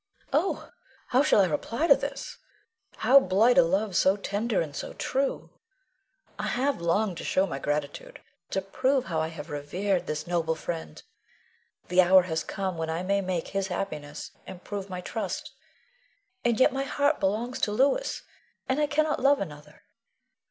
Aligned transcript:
Oh, 0.33 0.71
how 1.09 1.21
shall 1.21 1.41
I 1.41 1.45
reply 1.45 1.85
to 1.85 1.93
this, 1.95 2.39
how 3.05 3.19
blight 3.19 3.59
a 3.59 3.61
love 3.61 3.95
so 3.95 4.17
tender 4.17 4.59
and 4.59 4.75
so 4.75 4.93
true? 4.93 5.51
I 6.39 6.47
have 6.47 6.81
longed 6.81 7.17
to 7.19 7.23
show 7.23 7.45
my 7.45 7.59
gratitude, 7.59 8.19
to 8.49 8.63
prove 8.63 9.05
how 9.05 9.21
I 9.21 9.27
have 9.27 9.51
revered 9.51 10.07
this 10.07 10.25
noble 10.25 10.55
friend. 10.55 11.03
The 11.89 12.01
hour 12.01 12.23
has 12.23 12.43
come 12.43 12.79
when 12.79 12.89
I 12.89 13.03
may 13.03 13.21
make 13.21 13.49
his 13.49 13.67
happiness, 13.67 14.31
and 14.47 14.63
prove 14.63 14.89
my 14.89 15.01
trust. 15.01 15.53
And 16.43 16.59
yet 16.59 16.73
my 16.73 16.85
heart 16.85 17.19
belongs 17.19 17.59
to 17.59 17.71
Louis, 17.71 18.23
and 18.67 18.79
I 18.79 18.87
cannot 18.87 19.19
love 19.21 19.39
another. 19.39 19.83